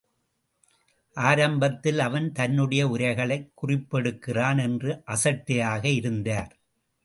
ஆரம்பத்தில் 1.17 1.99
அவன் 1.99 2.31
தன்னுடைய 2.31 2.87
உரைகளைக் 2.87 3.51
குறிப்பெடுக்கிறான் 3.61 4.59
என்று 4.61 5.03
அசட்டையாக 5.05 5.85
இருந்தார். 5.85 6.59